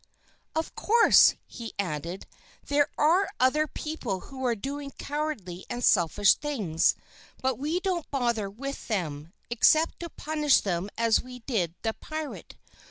"Of 0.55 0.73
course," 0.73 1.35
he 1.45 1.75
added, 1.77 2.25
"there 2.65 2.87
are 2.97 3.29
other 3.39 3.67
people 3.67 4.19
who 4.21 4.43
are 4.47 4.55
doing 4.55 4.89
cowardly 4.97 5.63
and 5.69 5.83
selfish 5.83 6.33
things, 6.33 6.95
but 7.43 7.59
we 7.59 7.79
don't 7.81 8.09
bother 8.09 8.49
with 8.49 8.87
them, 8.87 9.31
except 9.51 9.99
to 9.99 10.09
punish 10.09 10.61
them 10.61 10.89
as 10.97 11.21
we 11.21 11.41
did 11.41 11.75
the 11.83 11.93
pirate. 11.93 12.55